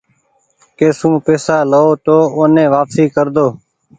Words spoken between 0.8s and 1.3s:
سون